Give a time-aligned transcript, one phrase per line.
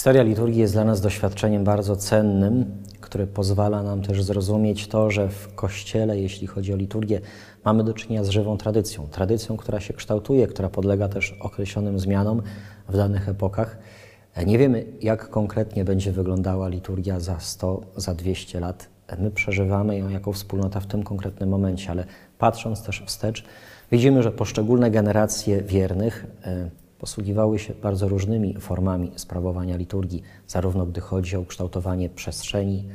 [0.00, 5.28] Historia liturgii jest dla nas doświadczeniem bardzo cennym, które pozwala nam też zrozumieć to, że
[5.28, 7.20] w Kościele, jeśli chodzi o liturgię,
[7.64, 9.06] mamy do czynienia z żywą tradycją.
[9.06, 12.42] Tradycją, która się kształtuje, która podlega też określonym zmianom
[12.88, 13.78] w danych epokach.
[14.46, 18.88] Nie wiemy, jak konkretnie będzie wyglądała liturgia za 100, za 200 lat.
[19.18, 22.04] My przeżywamy ją jako wspólnota w tym konkretnym momencie, ale
[22.38, 23.44] patrząc też wstecz,
[23.92, 31.00] widzimy, że poszczególne generacje wiernych e, posługiwały się bardzo różnymi formami sprawowania liturgii, zarówno gdy
[31.00, 32.88] chodzi o kształtowanie przestrzeni,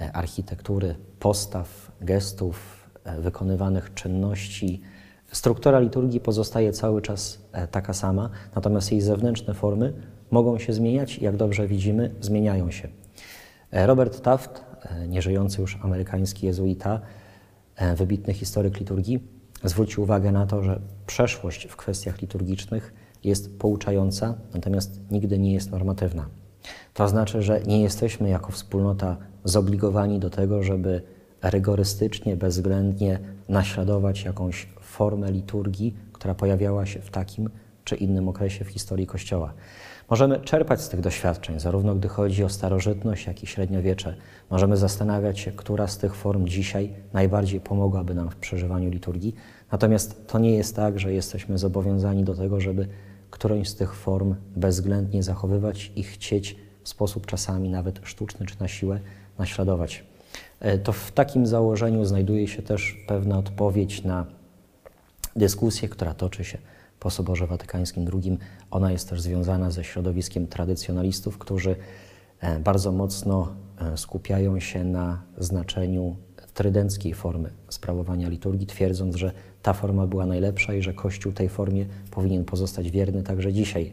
[0.00, 4.80] e, architektury, postaw, gestów, e, wykonywanych czynności.
[5.32, 9.92] Struktura liturgii pozostaje cały czas e, taka sama, natomiast jej zewnętrzne formy
[10.30, 12.88] mogą się zmieniać jak dobrze widzimy, zmieniają się.
[13.72, 14.64] Robert Taft,
[15.08, 17.00] nieżyjący już amerykański jezuita,
[17.96, 19.20] wybitny historyk liturgii,
[19.64, 22.92] zwrócił uwagę na to, że przeszłość w kwestiach liturgicznych
[23.24, 26.26] jest pouczająca, natomiast nigdy nie jest normatywna.
[26.94, 31.02] To znaczy, że nie jesteśmy jako wspólnota zobligowani do tego, żeby
[31.42, 33.18] rygorystycznie, bezwzględnie
[33.48, 37.50] naśladować jakąś formę liturgii, która pojawiała się w takim
[37.90, 39.52] czy innym okresie w historii Kościoła.
[40.10, 44.16] Możemy czerpać z tych doświadczeń, zarówno gdy chodzi o starożytność, jak i średniowiecze.
[44.50, 49.34] Możemy zastanawiać się, która z tych form dzisiaj najbardziej pomogłaby nam w przeżywaniu liturgii.
[49.72, 52.88] Natomiast to nie jest tak, że jesteśmy zobowiązani do tego, żeby
[53.30, 58.68] którąś z tych form bezwzględnie zachowywać i chcieć w sposób czasami nawet sztuczny czy na
[58.68, 59.00] siłę
[59.38, 60.04] naśladować.
[60.60, 64.26] E, to w takim założeniu znajduje się też pewna odpowiedź na
[65.36, 66.58] dyskusję, która toczy się
[67.00, 68.38] po Soborze Watykańskim II.
[68.70, 71.76] Ona jest też związana ze środowiskiem tradycjonalistów, którzy
[72.40, 73.48] e, bardzo mocno
[73.80, 76.16] e, skupiają się na znaczeniu
[76.54, 81.86] trydenckiej formy sprawowania liturgii, twierdząc, że ta forma była najlepsza i że Kościół tej formie
[82.10, 83.92] powinien pozostać wierny także dzisiaj.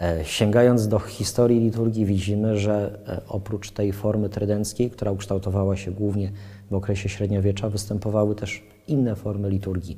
[0.00, 6.32] E, sięgając do historii liturgii, widzimy, że oprócz tej formy trydenckiej, która ukształtowała się głównie
[6.70, 9.96] w okresie średniowiecza, występowały też inne formy liturgii.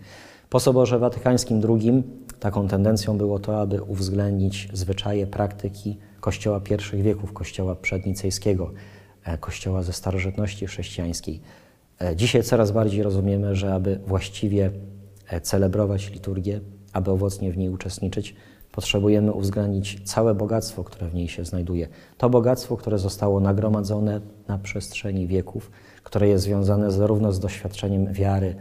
[0.50, 2.02] Po Soborze Watykańskim II
[2.40, 8.72] taką tendencją było to, aby uwzględnić zwyczaje, praktyki Kościoła pierwszych wieków, Kościoła przednicejskiego,
[9.24, 11.40] e, Kościoła ze starożytności chrześcijańskiej.
[12.16, 14.70] Dzisiaj coraz bardziej rozumiemy, że aby właściwie
[15.32, 16.60] E, celebrować liturgię,
[16.92, 18.34] aby owocnie w niej uczestniczyć,
[18.72, 21.88] potrzebujemy uwzględnić całe bogactwo, które w niej się znajduje.
[22.18, 25.70] To bogactwo, które zostało nagromadzone na przestrzeni wieków,
[26.02, 28.54] które jest związane zarówno z doświadczeniem wiary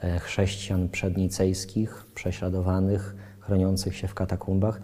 [0.00, 4.80] e, chrześcijan przednicejskich, prześladowanych, chroniących się w katakumbach,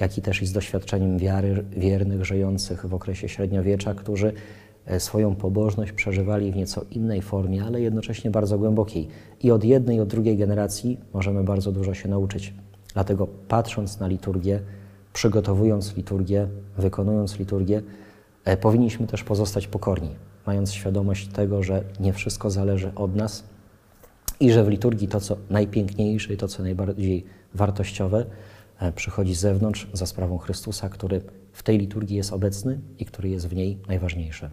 [0.00, 4.32] jak i też i z doświadczeniem wiary wiernych żyjących w okresie średniowiecza, którzy
[4.88, 9.08] E, swoją pobożność przeżywali w nieco innej formie, ale jednocześnie bardzo głębokiej.
[9.42, 12.54] I od jednej od drugiej generacji możemy bardzo dużo się nauczyć.
[12.98, 14.60] Dlatego patrząc na liturgię,
[15.12, 16.48] przygotowując liturgię,
[16.78, 17.82] wykonując liturgię,
[18.44, 20.10] e, powinniśmy też pozostać pokorni,
[20.46, 23.44] mając świadomość tego, że nie wszystko zależy od nas
[24.40, 28.26] i że w liturgii to, co najpiękniejsze i to, co najbardziej wartościowe,
[28.78, 31.20] e, przychodzi z zewnątrz za sprawą Chrystusa, który
[31.52, 34.50] w tej liturgii jest obecny i który jest w niej najważniejszy.